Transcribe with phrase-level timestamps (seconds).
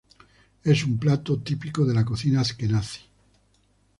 [0.63, 3.01] Es un plato típico de la cocina Askenazí.